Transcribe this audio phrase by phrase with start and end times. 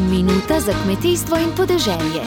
[0.00, 2.22] Minuta za kmetijstvo in podeželje.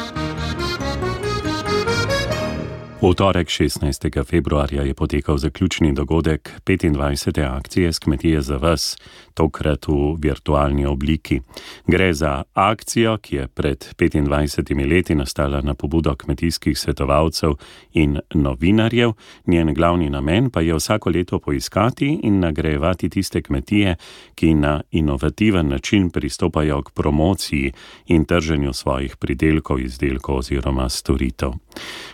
[3.01, 4.25] V torek 16.
[4.25, 7.57] februarja je potekal zaključni dogodek 25.
[7.57, 8.97] akcije s kmetije za vas,
[9.33, 11.41] tokrat v virtualni obliki.
[11.87, 17.53] Gre za akcijo, ki je pred 25 leti nastala na pobudo kmetijskih svetovalcev
[17.93, 19.13] in novinarjev.
[19.47, 23.95] Njen glavni namen pa je vsako leto poiskati in nagrajevati tiste kmetije,
[24.35, 27.71] ki na inovativen način pristopajo k promociji
[28.07, 31.51] in trženju svojih pridelkov, izdelkov oziroma storitev.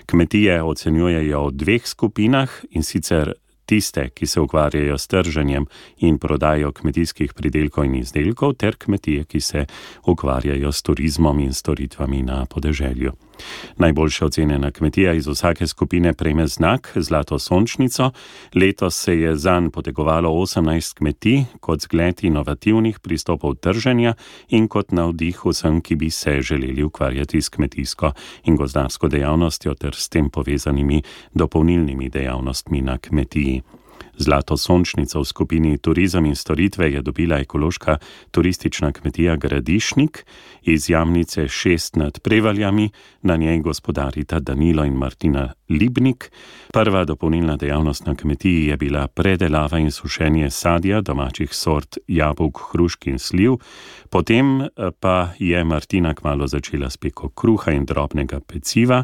[0.05, 3.33] Kmetije ocenjujejo v dveh skupinah in sicer
[3.67, 5.67] tiste, ki se ukvarjajo s trženjem
[6.07, 9.65] in prodajo kmetijskih pridelkov in izdelkov, ter kmetije, ki se
[10.07, 13.26] ukvarjajo s turizmom in storitvami na podeželju.
[13.77, 18.11] Najboljša ocenjena kmetija iz vsake skupine prejme znak Zlato sončnico.
[18.55, 24.13] Letos se je zanj potegovalo 18 kmetij kot zgled inovativnih pristopov trženja
[24.49, 28.11] in kot navdih vsem, ki bi se želeli ukvarjati s kmetijsko
[28.43, 33.61] in gozdarsko dejavnostjo ter s tem povezanimi dopolnilnimi dejavnostmi na kmetiji.
[34.17, 37.97] Zlato sončnico v skupini Turizem in storitve je dobila ekološka
[38.31, 40.25] turistična kmetija Gradišnik
[40.61, 42.89] iz jamnice šest nad prevaljami,
[43.21, 46.31] na njej gospodarita Danilo in Martina Libnik.
[46.73, 53.07] Prva dopolnilna dejavnost na kmetiji je bila predelava in sušenje sadja domačih sort jabolk, hrušk
[53.07, 53.51] in sliv,
[54.09, 59.03] potem eh, pa je Martina kmalo začela s peko kruha in drobnega peciva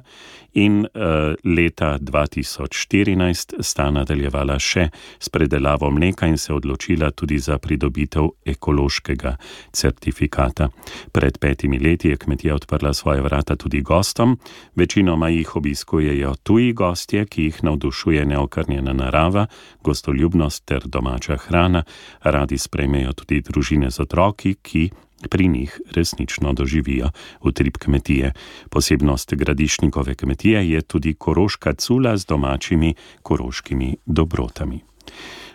[0.54, 4.83] in uh, leta 2014 sta nadaljevala še
[5.20, 9.36] s predelavo mleka in se odločila tudi za pridobitev ekološkega
[9.72, 10.70] certifikata.
[11.12, 14.38] Pred petimi leti je kmetija odprla svoje vrata tudi gostom,
[14.75, 19.45] večinoma jih obiskujejo tuji gostje, ki jih navdušuje neokrnjena narava,
[19.84, 21.84] gostoljubnost ter domača hrana,
[22.22, 24.90] radi sprejmejo tudi družine z otroki, ki
[25.28, 27.10] pri njih resnično doživijo
[27.42, 28.34] utrip kmetije.
[28.70, 34.80] Posebnost gradišnikove kmetije je tudi koroška cula z domačimi koroškimi dobrotami.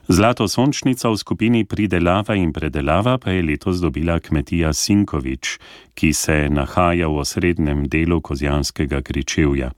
[0.08, 5.58] Zlato sončnico v skupini pridelava in predelava pa je letos dobila kmetija Sinkovič,
[5.92, 9.68] ki se nahaja v osrednjem delu Kozjanskega kričevja.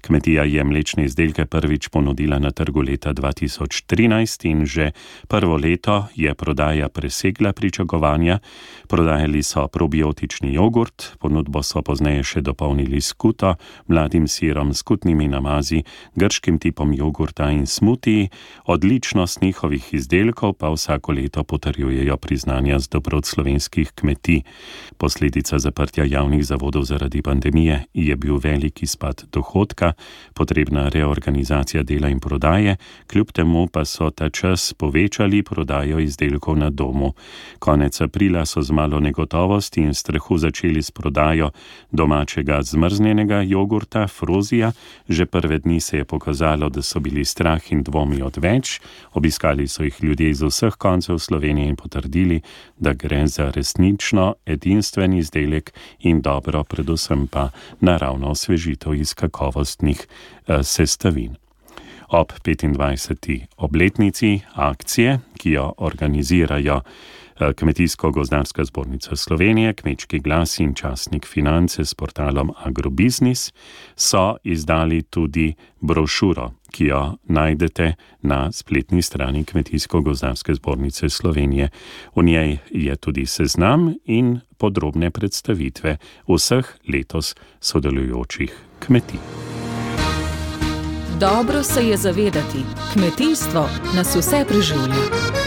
[0.00, 4.90] Kmetija je mlečne izdelke prvič ponudila na trgu leta 2013 in že
[5.28, 8.38] prvo leto je prodaja presegla pričakovanja.
[8.88, 13.54] Prodajali so probiotični jogurt, ponudbo so pozneje še dopolnili s kuto,
[13.86, 18.30] mladim sirom, skutnimi namazi, grškim tipom jogurta in smutiji,
[18.64, 24.42] odličnost njihovih novih izdelkov pa vsako leto potrjujejo priznanja z dobrot slovenskih kmetij.
[24.96, 29.92] Posledica zaprtja javnih zavodov zaradi pandemije je bil veliki spad dohodka,
[30.34, 32.76] potrebna reorganizacija dela in prodaje,
[33.06, 37.12] kljub temu pa so ta čas povečali prodajo izdelkov na domu.
[37.58, 41.50] Konec aprila so z malo negotovosti in strahu začeli s prodajo
[41.90, 44.72] domačega zmrznjenega jogurta Frozija,
[45.08, 48.80] že prve dni se je pokazalo, da so bili strah in dvomi odveč,
[49.12, 52.40] obiskali so jih ljudje iz vseh koncev Slovenije in potrdili,
[52.78, 57.50] da gre za resnično edinstven izdelek in dobro, predvsem pa
[57.80, 60.06] naravno osvežitev iz kakovostnih
[60.46, 61.36] eh, sestavin.
[62.08, 63.44] Ob 25.
[63.56, 66.80] obletnici akcije, ki jo organizirajo
[67.38, 73.52] Kmetijsko-gozdarska zbornica Slovenije, Kmečki glas in časnik finance s portalom Agrobiznis
[73.96, 81.68] so izdali tudi brošuro, ki jo najdete na spletni strani Kmetijsko-gozdarske zbornice Slovenije.
[82.14, 85.96] V njej je tudi seznam in podrobne predstavitve
[86.28, 89.20] vseh letos sodelujočih kmetij.
[91.20, 95.45] Dobro se je zavedati, kmetijstvo nas vse preživlja.